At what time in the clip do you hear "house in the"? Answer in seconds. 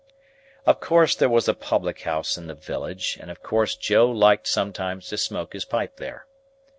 2.01-2.55